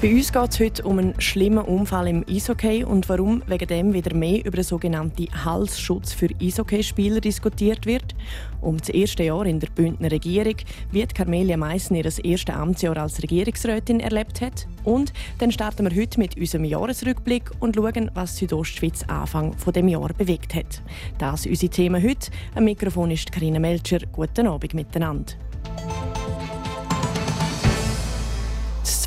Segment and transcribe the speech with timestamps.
[0.00, 3.92] Bei uns geht es heute um einen schlimmen Unfall im Eishockey und warum wegen dem
[3.92, 8.14] wieder mehr über den sogenannten Halsschutz für Eishockeyspieler diskutiert wird.
[8.60, 10.54] Um das erste Jahr in der Bündner Regierung,
[10.92, 14.68] wie Carmelia Meissen ihr erstes Amtsjahr als Regierungsrätin erlebt hat.
[14.84, 19.88] Und dann starten wir heute mit unserem Jahresrückblick und schauen, was Südostschweiz Anfang von dem
[19.88, 20.80] Jahr bewegt hat.
[21.18, 22.30] Das sind unsere Themen heute.
[22.54, 23.98] Am Mikrofon ist Karina Melcher.
[24.12, 25.34] Guten Abend miteinander.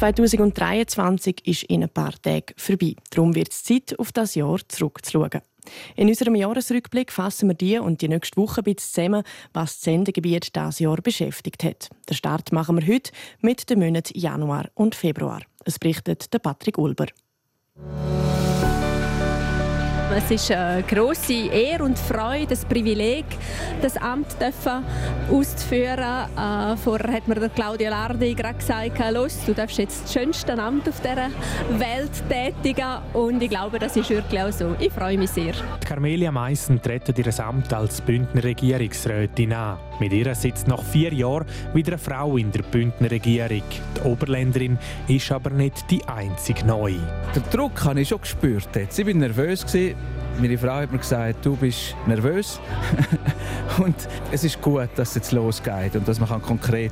[0.01, 2.95] 2023 ist in ein paar Tagen vorbei.
[3.11, 5.41] Darum wird es Zeit, auf das Jahr zurückzuschauen.
[5.95, 9.21] In unserem Jahresrückblick fassen wir die und die nächste Woche ein zusammen,
[9.53, 11.89] was das Sendegebiet dieses Jahr beschäftigt hat.
[12.09, 15.41] Den Start machen wir heute mit den Monaten Januar und Februar.
[15.65, 17.05] Es berichtet der Patrick Ulber.
[20.13, 23.25] Es ist eine grosse Ehre und Freude, das Privileg,
[23.81, 24.27] das Amt
[25.29, 25.99] auszuführen.
[25.99, 30.53] Äh, vorher hat mir der Claudia Lardi gerade gesagt, los, du darfst jetzt das schönste
[30.61, 31.29] Amt auf dieser
[31.79, 32.97] Welt tätigen.
[33.13, 34.75] Und ich glaube, das ist wirklich auch so.
[34.79, 35.53] Ich freue mich sehr.
[35.81, 39.77] Die Carmelia Meissen tritt ihr Amt als Bündner Regierungsrätin an.
[40.01, 43.61] Mit ihr sitzt nach vier Jahren wieder eine Frau in der Bündner Regierung.
[43.95, 46.97] Die Oberländerin ist aber nicht die einzige Neue.
[47.35, 48.69] Den Druck habe ich schon gespürt.
[48.75, 49.63] Ich war nervös.
[50.39, 52.59] Meine Frau hat mir gesagt, du bist nervös.
[53.77, 53.95] und
[54.31, 56.91] es ist gut, dass es jetzt losgeht und dass man konkret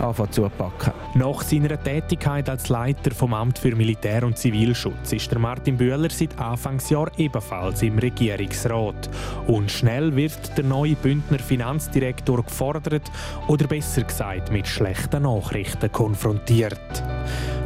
[0.00, 0.92] anfangen zu packen.
[1.14, 6.08] Nach seiner Tätigkeit als Leiter vom Amt für Militär- und Zivilschutz ist der Martin Bühler
[6.10, 9.10] seit Anfangsjahr ebenfalls im Regierungsrat.
[9.46, 13.10] Und schnell wird der neue Bündner Finanzdirektor gefordert
[13.48, 17.02] oder besser gesagt mit schlechten Nachrichten konfrontiert.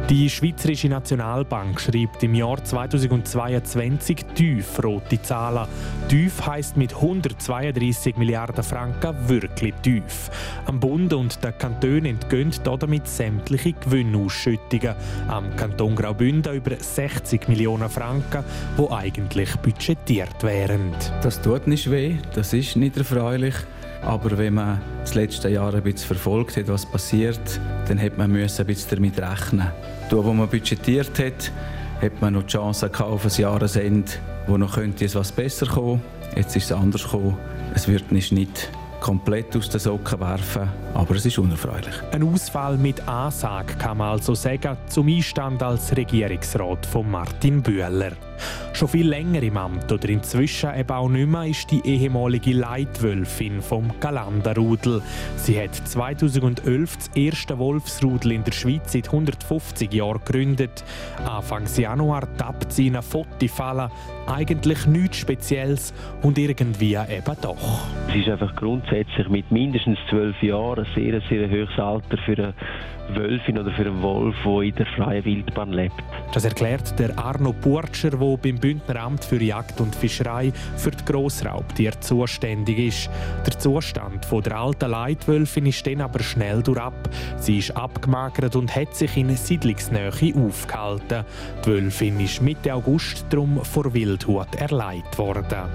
[0.09, 5.67] Die Schweizerische Nationalbank schreibt im Jahr 2022 tief rote Zahlen.
[6.07, 10.31] Tief heisst mit 132 Milliarden Franken wirklich tief.
[10.65, 14.95] Am Bund und den Kantonen entgehen damit sämtliche Gewinnausschüttungen.
[15.27, 18.43] Am Kanton Graubünden über 60 Millionen Franken,
[18.77, 20.91] wo eigentlich budgetiert wären.
[21.21, 23.53] Das tut nicht weh, das ist nicht erfreulich.
[24.01, 28.35] Aber wenn man das letzte Jahr ein bisschen verfolgt hat, was passiert, dann hat man
[28.35, 29.67] ein bisschen damit rechnen.
[30.09, 31.51] Dort, wo man budgetiert hat,
[32.01, 34.11] hat man noch die Chance auf ein Jahresende,
[34.47, 36.01] wo noch könnte es was besser kommen.
[36.35, 37.37] Jetzt ist es anders gekommen.
[37.75, 41.93] Es wird nicht komplett aus den Socken werfen, aber es ist unerfreulich.
[42.11, 48.13] Ein Ausfall mit Ansage kann man also sagen zum Einstand als Regierungsrat von Martin Bühler.
[48.73, 53.61] Schon viel länger im Amt oder inzwischen eben auch nicht mehr ist die ehemalige Leitwölfin
[53.61, 55.01] vom Galanderrudel.
[55.35, 60.83] Sie hat 2011 das erste Wolfsrudel in der Schweiz seit 150 Jahren gegründet.
[61.25, 63.89] Anfang Januar tappt sie in eine Fotofalle.
[64.27, 67.87] Eigentlich nichts Spezielles und irgendwie eben doch.
[68.09, 72.53] Es ist einfach grundsätzlich mit mindestens zwölf Jahren ein sehr, sehr hohes Alter für eine
[73.15, 75.95] Wölfin oder für einen Wolf, der in der freien Wildbahn lebt.
[76.33, 81.05] Das erklärt der Arno Burtscher, der beim Bündner Amt für Jagd und Fischerei für die
[81.05, 83.09] Grossraubtiere zuständig ist.
[83.45, 87.09] Der Zustand der alten Leitwölfin ist dann aber schnell durchab.
[87.39, 91.25] Sie ist abgemagert und hat sich in Siedlungsnähe aufgehalten.
[91.63, 95.69] Die Wölfin ist Mitte August darum vor Wildhut erleidet worden.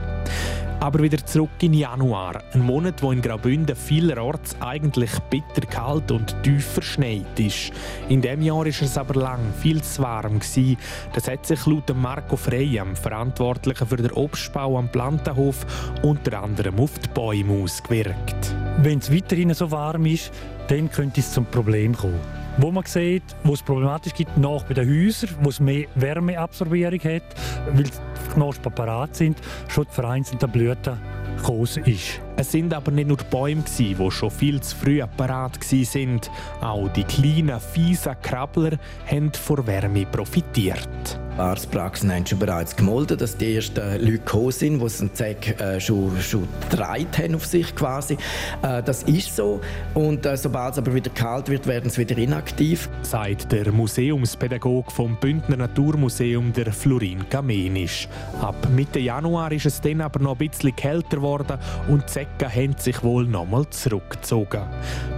[0.80, 6.34] Aber wieder zurück in Januar, ein Monat, wo in Graubünden vielerorts eigentlich bitter kalt und
[6.42, 7.72] tief verschneit ist.
[8.08, 10.76] In dem Jahr ist es aber lang viel zu warm gewesen.
[11.14, 15.64] Das hat sich laut Marco Frey, am Verantwortlichen für den Obstbau am Plantenhof,
[16.02, 18.54] unter anderem auf die Bäume ausgewirkt.
[18.78, 20.32] Wenn es weiterhin so warm ist,
[20.68, 22.43] dann könnte es zum Problem kommen.
[22.56, 27.00] Wo man sieht, wo es problematisch gibt, nach bei den Häusern, wo es mehr Wärmeabsorbierung
[27.00, 27.22] hat,
[27.72, 27.84] weil
[28.32, 29.38] Knospen parat sind,
[29.68, 30.98] schon die vereinzelten Blüten
[31.42, 32.20] groß ist.
[32.36, 36.20] Es sind aber nicht nur die Bäume, die schon viel zu früh parat waren.
[36.60, 41.20] Auch die kleinen, fiesen Krabbler haben vor Wärme profitiert.
[41.36, 45.80] Arztpraxen haben schon bereits gemolden, dass die ersten Leute gekommen sind, die einen Zeck äh,
[45.80, 46.48] schon, schon
[46.78, 48.16] haben auf sich quasi.
[48.62, 49.60] Äh, das ist so.
[49.94, 52.88] Und äh, sobald es aber wieder kalt wird, werden sie wieder inaktiv.
[53.02, 58.08] Sagt der Museumspädagoge vom Bündner Naturmuseum, der Florin Kamenisch.
[58.40, 61.58] Ab Mitte Januar ist es dann aber noch ein bisschen kälter geworden
[61.88, 64.62] und die Säcke haben sich wohl nochmal zurückgezogen.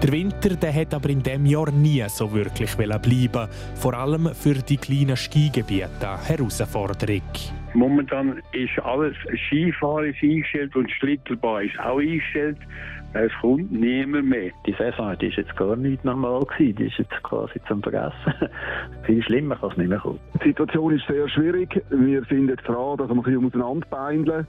[0.02, 4.54] Der Winter der hat aber in diesem Jahr nie so wirklich bleiben vor allem für
[4.54, 7.22] die kleinen Skigebiete eine Herausforderung.
[7.74, 9.14] Momentan ist alles
[9.46, 12.58] Skifahren ist eingestellt und Schlittelbahn ist auch eingestellt.
[13.12, 14.50] es kommt niemand mehr.
[14.66, 16.76] Die Saison die ist jetzt gar nicht normal gewesen.
[16.76, 18.34] Die ist jetzt quasi zum Vergessen.
[19.04, 20.18] Viel schlimmer kann es nicht mehr kommen.
[20.42, 21.82] Die Situation ist sehr schwierig.
[21.90, 24.46] Wir sind jetzt dran, dass wir ein bisschen auseinanderbeindeln.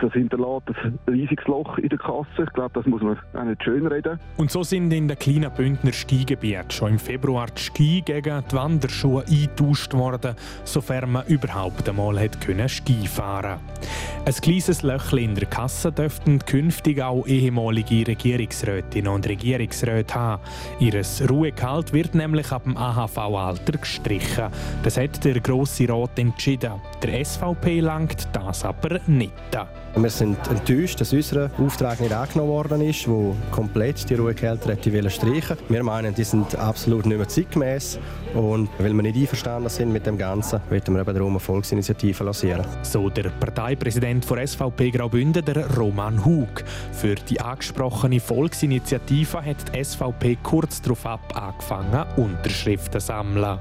[0.00, 2.26] Das hinterlässt ein riesiges Loch in der Kasse.
[2.44, 4.18] Ich glaube, das muss man auch nicht schön reden.
[4.36, 8.56] Und so sind in den kleinen Bündner Skigebieten schon im Februar die Ski gegen die
[8.56, 13.60] Wanderschuhe eingetauscht worden, sofern man überhaupt einmal hat können Ski fahren
[14.24, 20.42] Ein kleines Löchchen in der Kasse dürften künftig auch ehemalige Regierungsrätinnen und Regierungsräte haben.
[20.80, 24.48] Ihr Ruhegehalt wird nämlich ab dem AHV-Alter gestrichen.
[24.82, 26.72] Das hat der Grosse Rat entschieden.
[27.02, 29.32] Der SVP langt das aber nicht.
[29.96, 34.76] Wir sind enttäuscht, dass unser Auftrag nicht angenommen worden ist, wo komplett die Ruhegehälter
[35.08, 38.00] streichen Wir meinen, die sind absolut nicht mehr zeitgemäß
[38.34, 42.24] und weil wir nicht einverstanden sind mit dem Ganzen, werden wir eben darum eine Volksinitiative
[42.24, 42.66] lancieren.
[42.82, 46.64] So der Parteipräsident der SVP Graubünden, der Roman Hug.
[46.90, 53.60] Für die angesprochene Volksinitiative hat die SVP kurz darauf angefangen, Unterschriften zu sammeln.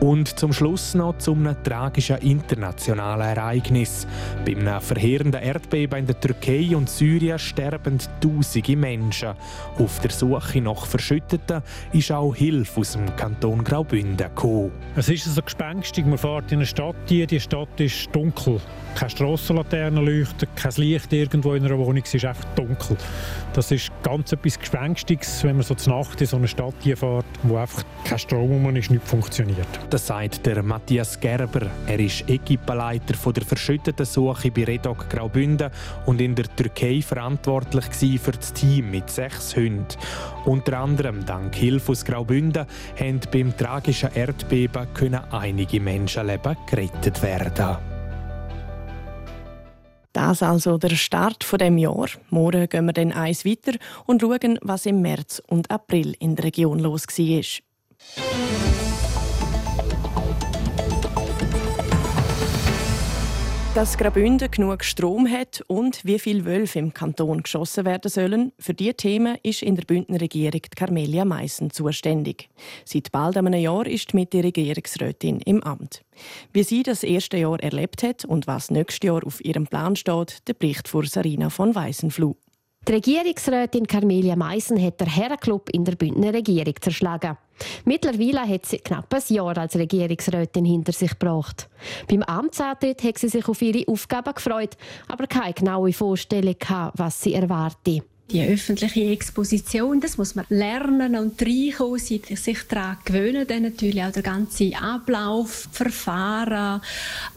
[0.00, 4.06] Und zum Schluss noch zu einem tragischen internationalen Ereignis.
[4.44, 9.30] Bei einem verheerenden Erdbeben in der Türkei und Syrien sterben tausende Menschen.
[9.78, 11.62] Auf der Suche nach Verschütteten
[11.92, 14.70] ist auch Hilfe aus dem Kanton Graubünden gekommen.
[14.96, 18.60] Es ist so gespenstig, man fährt in eine Stadt hier, die Stadt ist dunkel.
[18.94, 22.96] Keine Strassenlaterne leuchtet, kein Licht irgendwo in einer Wohnung, es ist einfach dunkel.
[23.54, 26.96] Das ist ganz etwas Gespenstiges, wenn man so zur Nacht in so eine Stadt hier
[26.96, 29.66] fährt, wo einfach kein Strom ist, nicht funktioniert.
[29.90, 31.66] Das sagt der Matthias Gerber.
[31.86, 35.31] Er ist Equipenleiter der verschütteten Suche bei Redok Graubünden
[36.06, 37.84] und in der Türkei verantwortlich
[38.20, 39.86] für das Team mit sechs Hunden.
[40.44, 42.66] Unter anderem dank Hilfe aus Graubünden
[42.98, 47.76] haben beim tragischen Erdbeben können einige Menschenleben gerettet werden.
[50.12, 52.08] Das also der Start von dem Jahr.
[52.28, 56.44] Morgen gehen wir dann eins weiter und schauen, was im März und April in der
[56.46, 58.71] Region los war.
[63.74, 68.74] Dass Graubünden genug Strom hat und wie viele Wölfe im Kanton geschossen werden sollen, für
[68.74, 72.50] diese Themen ist in der Bündner Regierung Carmelia Meissen zuständig.
[72.84, 76.04] Seit bald einem Jahr ist mit der Regierungsrätin im Amt.
[76.52, 80.46] Wie sie das erste Jahr erlebt hat und was nächstes Jahr auf ihrem Plan steht,
[80.48, 82.36] der Bericht von Sarina von Weissenfluh.
[82.88, 87.36] Die Regierungsrätin Carmelia Meissen hat der Herrenclub in der Bündner Regierung zerschlagen.
[87.84, 91.68] Mittlerweile hat sie knapp ein Jahr als Regierungsrätin hinter sich gebracht.
[92.08, 94.76] Beim Amtsantritt hat sie sich auf ihre Aufgaben gefreut,
[95.06, 98.02] aber keine genaue Vorstellung gehabt, was sie erwartet.
[98.32, 104.10] Die öffentliche Exposition, das muss man lernen und reinkommen, sich daran gewöhnen, dann natürlich auch
[104.10, 106.80] der ganze Ablauf, Verfahren,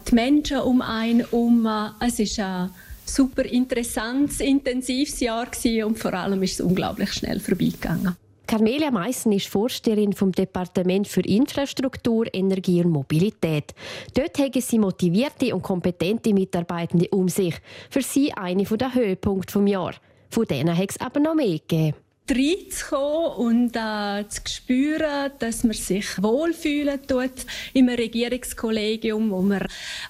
[0.08, 1.68] die Menschen um einen herum.
[2.00, 2.70] Es ist ein
[3.08, 5.48] super interessantes, intensives Jahr
[5.84, 8.16] und vor allem ist es unglaublich schnell vorbeigegangen.
[8.46, 13.74] Carmelia Meissen ist Vorsteherin vom Departement für Infrastruktur, Energie und Mobilität.
[14.14, 17.56] Dort haben sie motivierte und kompetente Mitarbeitende um sich.
[17.90, 19.96] Für sie eine der Höhepunkte des Jahres.
[20.30, 21.94] Von denen hat es aber noch mehr gegeben
[22.30, 29.66] reinzukommen und äh, zu spüren, dass man sich wohlfühlen tut im Regierungskollegium, wo man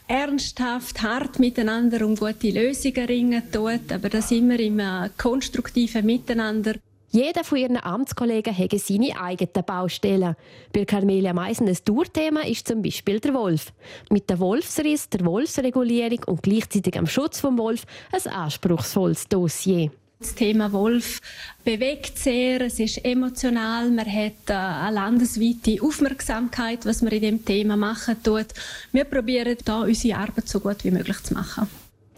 [0.08, 6.74] ernsthaft, hart miteinander um gute Lösungen ringen tut, aber das immer im äh, konstruktiven Miteinander.
[7.10, 10.36] Jeder von ihren Amtskollegen hat seine eigenen Baustellen.
[10.72, 13.72] Bei Carmelia Meisen ein Tourthema ist zum Beispiel der Wolf.
[14.10, 19.90] Mit der Wolfsriss, der Wolfsregulierung und gleichzeitig am Schutz vom Wolf ein anspruchsvolles Dossier.
[20.18, 21.20] Das Thema Wolf
[21.62, 27.44] bewegt sehr, es ist emotional, man hat äh, eine landesweite Aufmerksamkeit, was man in dem
[27.44, 28.46] Thema machen tut.
[28.92, 31.68] Wir probieren da unsere Arbeit so gut wie möglich zu machen.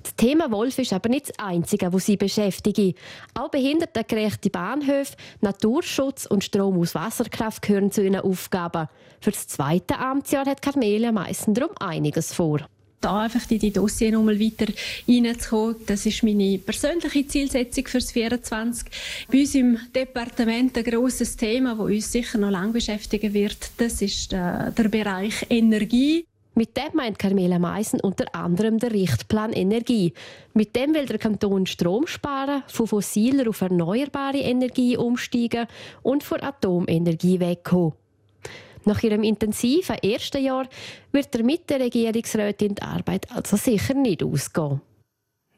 [0.00, 2.96] Das Thema Wolf ist aber nicht das einzige, das sie beschäftigt.
[3.34, 8.86] Auch behindertengerechte Bahnhöfe, Naturschutz und Strom aus Wasserkraft gehören zu ihren Aufgaben.
[9.20, 12.60] Für das zweite Amtsjahr hat Carmelia meistens darum einiges vor
[13.00, 14.72] da einfach in die Dossier nochmal weiter
[15.08, 15.76] reinzukommen.
[15.86, 18.88] Das ist meine persönliche Zielsetzung für das 24.
[19.30, 24.02] Bei uns im Departement ein grosses Thema, das uns sicher noch lange beschäftigen wird, das
[24.02, 26.24] ist der, äh, der Bereich Energie.
[26.54, 30.12] Mit dem meint Carmela Meissen unter anderem der Richtplan Energie.
[30.54, 35.68] Mit dem will der Kanton Strom sparen, von fossiler auf erneuerbare Energie umsteigen
[36.02, 37.92] und von Atomenergie wegkommen.
[38.88, 40.66] Nach ihrem intensiven ersten Jahr
[41.12, 44.80] wird der mit der Regierungsrätin die Arbeit also sicher nicht ausgehen.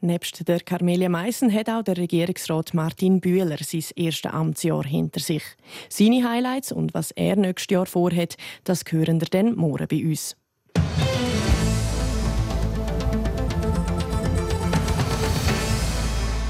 [0.01, 5.43] Nebst der Carmelia Meissen hat auch der Regierungsrat Martin Bühler sein erstes Amtsjahr hinter sich.
[5.87, 8.35] Seine Highlights und was er nächstes Jahr vorhat,
[8.65, 10.35] das hören wir dann morgen bei uns.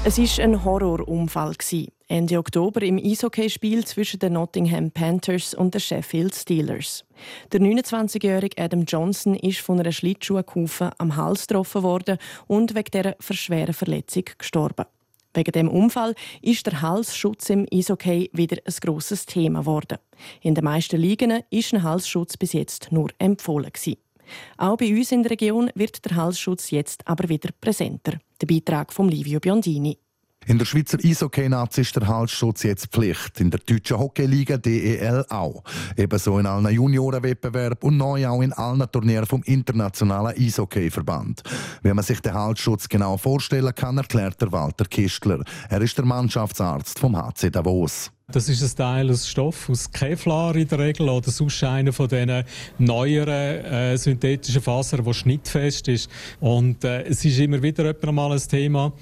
[0.04, 1.54] Es war ein Horrorunfall.
[2.12, 7.06] Ende Oktober im Eishockeyspiel zwischen den Nottingham Panthers und den Sheffield Steelers.
[7.52, 13.16] Der 29-jährige Adam Johnson ist von einer Schlittschuhkufe am Hals getroffen worden und wegen dieser
[13.18, 14.84] verschweren Verletzung gestorben.
[15.32, 19.96] Wegen dem Unfall ist der Halsschutz im Eishockey wieder ein grosses Thema geworden.
[20.42, 23.96] In den meisten Ligen ist ein Halsschutz bis jetzt nur empfohlen gewesen.
[24.58, 28.18] Auch bei uns in der Region wird der Halsschutz jetzt aber wieder präsenter.
[28.38, 29.96] Der Beitrag von Livio Biondini.
[30.46, 33.40] In der Schweizer Eishockey-Nazi ist der Halsschutz jetzt Pflicht.
[33.40, 35.62] In der deutschen Hockeyliga DEL auch.
[35.96, 41.42] Ebenso in allen Juniorenwettbewerben und neu auch in allen Turnieren vom Internationalen Eishockey-Verband.
[41.82, 45.44] Wie man sich den Halsschutz genau vorstellen kann, erklärt der Walter Kistler.
[45.68, 48.10] Er ist der Mannschaftsarzt vom HC Davos.
[48.32, 52.08] Das ist ein Teil aus Stoff, aus Kevlar in der Regel oder sonst einer von
[52.08, 52.44] diesen
[52.78, 56.10] neueren äh, synthetischen Fasern, der schnittfest ist.
[56.40, 58.92] Und äh, es ist immer wieder mal ein Thema.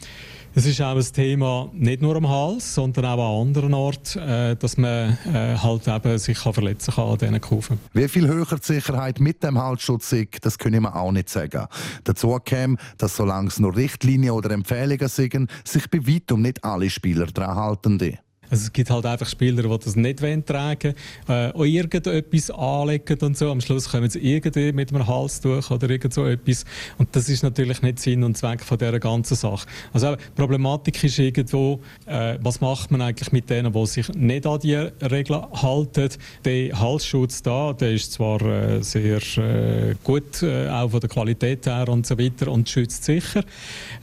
[0.52, 4.56] Es ist auch ein Thema nicht nur am Hals, sondern auch an anderen Orten, äh,
[4.56, 7.78] dass man äh, halt eben sich verletzen kann an diesen Kufen.
[7.92, 11.66] Wie viel höher die Sicherheit mit dem Halsschutz ist, das können wir auch nicht sagen.
[12.02, 16.90] Dazu käme, dass solange es nur Richtlinien oder Empfehlungen sind, sich bei weitem nicht alle
[16.90, 18.18] Spieler daran halten.
[18.50, 20.94] Also es gibt halt einfach Spieler, die das nicht tragen
[21.26, 23.50] wollen, äh, irgendetwas anlegen und so.
[23.50, 26.64] Am Schluss kommen sie irgendwie mit einem Halstuch oder irgend so etwas.
[26.98, 29.66] Und das ist natürlich nicht Sinn und Zweck von dieser ganzen Sache.
[29.92, 34.46] Also die Problematik ist irgendwo, äh, was macht man eigentlich mit denen, die sich nicht
[34.46, 36.08] an die Regeln halten.
[36.44, 41.66] Der Halsschutz da, der ist zwar äh, sehr äh, gut, äh, auch von der Qualität
[41.66, 43.44] her und so weiter und schützt sicher.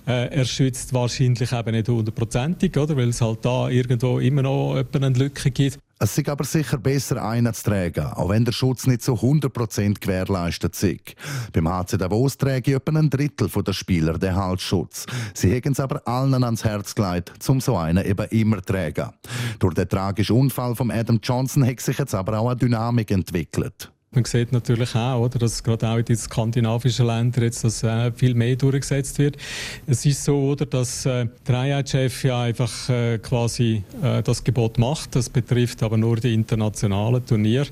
[0.05, 2.71] Äh, er schützt wahrscheinlich eben nicht hundertprozentig?
[2.75, 5.79] Weil es halt da irgendwo immer noch eine Lücke gibt.
[5.99, 9.99] Es ist aber sicher besser, einen zu tragen, auch wenn der Schutz nicht so 100%
[9.99, 11.15] gewährleistet ist.
[11.53, 15.07] Beim HC Davos tragen etwa ein Drittel der Spieler den Halsschutz.
[15.33, 19.09] Sie haben es aber allen ans Herz gelegt, um so einen eben immer zu tragen.
[19.57, 23.91] Durch den tragischen Unfall von Adam Johnson hat sich jetzt aber auch eine Dynamik entwickelt.
[24.17, 28.11] Man sieht natürlich auch, oder, dass gerade auch in den skandinavischen Ländern jetzt das äh,
[28.11, 29.37] viel mehr durchgesetzt wird.
[29.85, 34.79] Es ist so, oder, dass äh, der IHF ja einfach äh, quasi äh, das Gebot
[34.79, 35.15] macht.
[35.15, 37.67] Das betrifft aber nur die internationalen Turniere.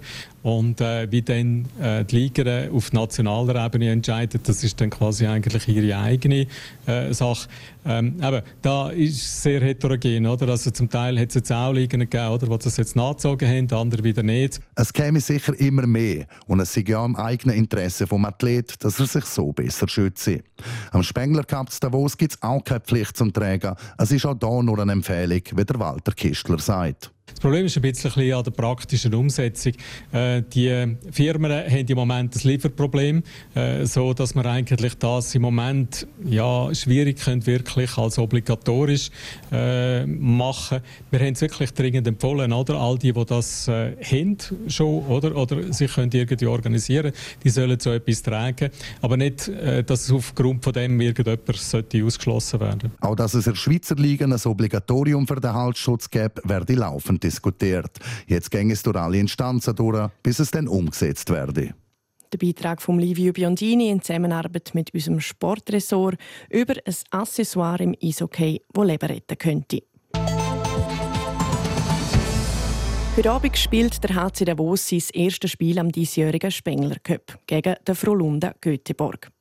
[0.45, 5.25] Und äh, wie dann äh, die Liga auf nationaler Ebene entscheidet, das ist dann quasi
[5.25, 6.45] eigentlich ihre eigene
[6.85, 7.49] äh, Sache.
[7.83, 10.49] Ähm, eben, da ist sehr heterogen, oder?
[10.49, 13.71] Also zum Teil hat es jetzt auch Ligen gegeben, oder, die das jetzt nachgezogen haben,
[13.75, 14.59] andere wieder nicht.
[14.75, 18.99] Es käme sicher immer mehr und es ist ja im eigenen Interesse vom Athlet, dass
[18.99, 20.43] er sich so besser schütze.
[20.91, 23.75] Am Spengler Cup Davos gibt es auch keine Pflicht zum Träger.
[23.97, 27.14] Es ist auch da nur eine Empfehlung, wie der Walter Kistler sagt.
[27.27, 29.73] Das Problem ist ein bisschen an der praktischen Umsetzung.
[30.11, 33.23] Äh, die Firmen haben im Moment ein Lieferproblem,
[33.55, 39.09] äh, so dass man eigentlich das im Moment ja, schwierig können, wirklich als obligatorisch
[39.51, 40.81] äh, machen.
[41.11, 42.75] Wir haben es wirklich dringend empfohlen, oder?
[42.75, 47.11] All die, die das äh, haben schon, oder, oder sich können irgendwie organisieren,
[47.43, 48.69] die sollen so etwas tragen,
[49.01, 52.91] aber nicht, äh, dass es aufgrund von dem irgendjemand sollte ausgeschlossen werden.
[53.01, 57.14] Auch dass es in der Schweizer Liga ein Obligatorium für den Halsschutz gibt, werde laufend
[57.15, 57.99] laufend diskutiert.
[58.27, 61.73] Jetzt ging es durch alle Instanzen durch, bis es dann umgesetzt werde.
[62.31, 66.17] Der Beitrag von Livio Biondini in Zusammenarbeit mit unserem Sportressort
[66.49, 69.83] über ein Accessoire im Eishockey, das Leben retten könnte.
[73.17, 77.95] Heute Abend spielt der HC Davos sein erstes Spiel am diesjährigen Spengler Cup gegen den
[77.95, 79.31] Frolunda Göteborg.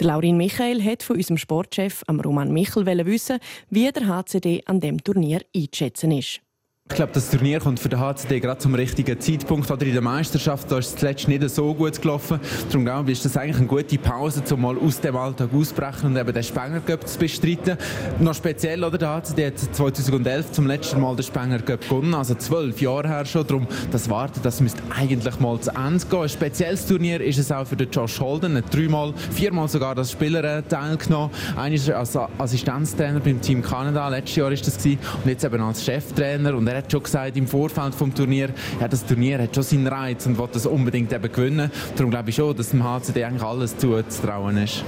[0.00, 5.00] Der Laurin Michael hat von unserem Sportchef Roman Michel wissen, wie der HCD an dem
[5.04, 6.40] Turnier einzuschätzen ist.
[6.90, 9.70] Ich glaube, das Turnier kommt für den HCD gerade zum richtigen Zeitpunkt.
[9.70, 12.40] Oder in der Meisterschaft da ist es zuletzt nicht so gut gelaufen.
[12.68, 16.10] Darum glaube ich, ist das eigentlich eine gute Pause, um mal aus dem Alltag auszubrechen
[16.10, 17.78] und eben den Spenger Cup zu bestreiten.
[18.18, 18.98] Noch speziell, oder?
[18.98, 23.24] Der HCD hat 2011 zum letzten Mal den Spenger Cup gewonnen, also zwölf Jahre her
[23.24, 23.46] schon.
[23.46, 26.22] Darum, das Warten, das müsste eigentlich mal zu Ende gehen.
[26.22, 28.56] Ein spezielles Turnier ist es auch für den Josh Holden.
[28.56, 31.30] Er hat dreimal, viermal sogar als Spieler äh, teilgenommen.
[31.56, 34.98] Einmal als Assistenztrainer beim Team Kanada, letztes Jahr ist das gewesen.
[35.22, 36.56] Und jetzt eben als Cheftrainer.
[36.56, 39.86] Und er hat schon gesagt im Vorfeld vom Turnier, ja, das Turnier hat schon seinen
[39.86, 41.70] Reiz und will das unbedingt eben gewinnen.
[41.96, 44.84] Darum glaube ich schon, dass dem HCD eigentlich alles zuzutrauen ist.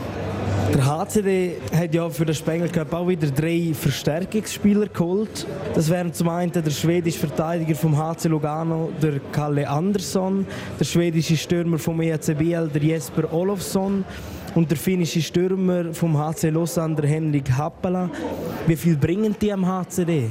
[0.75, 5.47] Der HCD hat ja für den Spengler Cup auch wieder drei Verstärkungsspieler geholt.
[5.75, 10.47] Das wären zum einen der schwedische Verteidiger vom HC Lugano, der Kalle Andersson,
[10.81, 14.05] der schwedische Stürmer vom EHCBL, der Jesper Olofsson
[14.55, 18.09] und der finnische Stürmer vom HC Lausanne, der Henrik Happala.
[18.67, 20.31] Wie viel bringen die am HCD?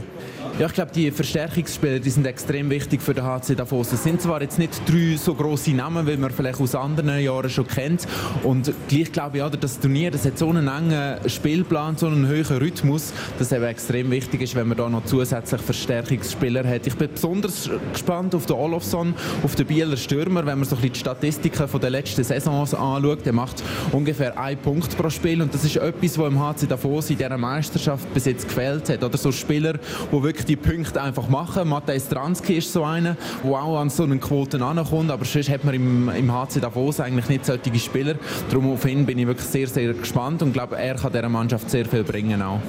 [0.62, 3.92] Ja, ich glaube, die Verstärkungsspieler die sind extrem wichtig für den HC Davos.
[3.94, 7.50] Es sind zwar jetzt nicht drei so grosse Namen, wie man vielleicht aus anderen Jahren
[7.50, 8.08] schon kennt.
[8.44, 12.30] Und gleich glaube ich, auch, das Turnier das hat so einen engen Spielplan, so einen
[12.30, 16.86] hohen Rhythmus, dass es extrem wichtig ist, wenn man da noch zusätzlich Verstärkungsspieler hat.
[16.86, 20.82] Ich bin besonders gespannt auf den Olofsson, auf den Bieler Stürmer, wenn man so ein
[20.84, 23.26] bisschen die Statistiken von der letzten Saisons anschaut.
[23.26, 27.10] Der macht ungefähr einen Punkt pro Spiel und das ist etwas, was im HC Davos
[27.10, 29.04] in dieser Meisterschaft bis jetzt gefehlt hat.
[29.04, 29.80] Oder so Spieler,
[30.12, 31.70] die wirklich die Punkte einfach machen.
[31.70, 35.64] Matthäus Stransky ist so einer, der auch an so einen Quoten ankommt, aber sonst hat
[35.64, 38.16] man im, im HC Davos eigentlich nicht solche Spieler.
[38.50, 41.70] Darum auf ihn bin ich wirklich sehr, sehr gespannt und glaube, er kann dieser Mannschaft
[41.70, 42.60] sehr viel bringen auch.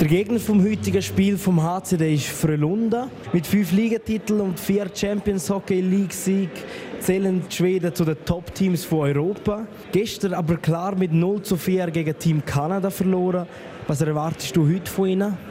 [0.00, 3.10] Der Gegner vom heutigen Spiel vom HCD ist Frölunda.
[3.34, 6.48] Mit fünf Ligatiteln und vier Champions Hockey League Sieg
[7.00, 9.66] zählen die Schweden zu den Top-Teams von Europa.
[9.92, 13.46] Gestern aber klar mit 0 zu 4 gegen Team Kanada verloren.
[13.86, 15.49] Was erwartest du heute von ihnen?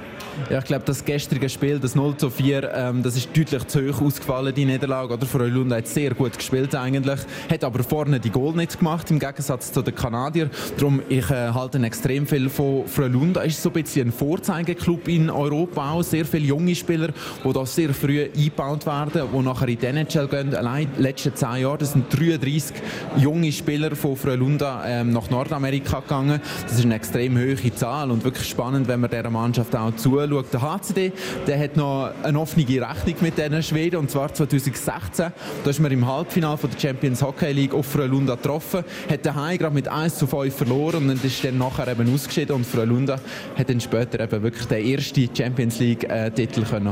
[0.49, 3.81] Ja, ich glaube, das gestrige Spiel, das 0 zu 4, ähm, das ist deutlich zu
[3.81, 5.13] hoch ausgefallen, die Niederlage.
[5.13, 5.25] Oder?
[5.25, 7.19] Frölunda hat sehr gut gespielt eigentlich,
[7.49, 10.49] hat aber vorne die Goal nicht gemacht, im Gegensatz zu den Kanadiern.
[10.77, 13.41] Darum, ich äh, halte extrem viel von Frölunda.
[13.41, 16.03] Ist so ein bisschen ein Vorzeigeklub in Europa auch.
[16.03, 17.09] Sehr viele junge Spieler,
[17.43, 20.55] die da sehr früh eingebaut werden, die nachher in die NHL gehen.
[20.55, 22.75] Allein in den letzten zehn Jahren, sind 33
[23.17, 26.41] junge Spieler von Frölunda ähm, nach Nordamerika gegangen.
[26.63, 30.28] Das ist eine extrem hohe Zahl und wirklich spannend, wenn man dieser Mannschaft auch zuschaut
[30.29, 31.11] schaut, der HCD,
[31.47, 35.31] der hat noch eine offene Rechnung mit diesen Schweden, und zwar 2016.
[35.63, 39.73] Da ist man im Halbfinale der Champions Hockey League auf Frölunda getroffen, hat daheim gerade
[39.73, 43.19] mit 1 zu 5 verloren und ist dann nachher eben ausgeschieden und Frölunda
[43.57, 46.31] hat dann später eben wirklich den ersten Champions League äh,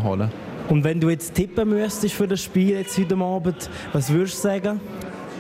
[0.03, 0.32] holen.
[0.70, 4.41] Und wenn du jetzt tippen müsstest für das Spiel jetzt heute Abend, was würdest du
[4.41, 4.82] sagen?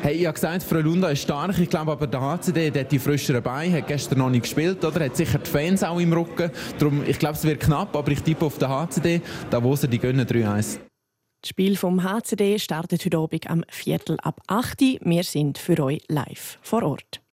[0.03, 1.57] Hey, ich habe gesagt, Frölunda ist stark.
[1.57, 4.85] Ich glaube aber, der HCD der hat die frischeren Beine, hat gestern noch nicht gespielt,
[4.85, 5.03] oder?
[5.03, 6.51] Hat sicher die Fans auch im Rücken.
[6.77, 9.21] Darum, ich glaube, es wird knapp, aber ich tippe auf den HCD.
[9.49, 10.79] Da wo sie die gönnen 3-1.
[11.41, 14.99] Das Spiel vom HCD startet heute Abend am Viertel ab 8 Uhr.
[15.01, 17.21] Wir sind für euch live vor Ort.